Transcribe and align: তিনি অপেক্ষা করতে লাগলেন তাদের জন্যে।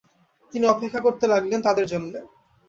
তিনি 0.53 0.65
অপেক্ষা 0.65 0.99
করতে 0.99 1.25
লাগলেন 1.27 1.59
তাদের 1.61 1.85
জন্যে। 1.87 2.19